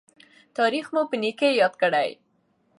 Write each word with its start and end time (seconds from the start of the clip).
تاریخ 0.57 0.85
مو 0.93 1.01
په 1.09 1.15
نیکۍ 1.21 1.51
یاد 1.61 1.73
کړي. 1.81 2.09